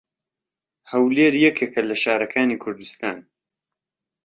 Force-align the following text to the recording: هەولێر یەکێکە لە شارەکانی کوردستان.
هەولێر 0.91 1.33
یەکێکە 1.45 1.81
لە 1.89 1.95
شارەکانی 2.03 2.61
کوردستان. 2.63 3.17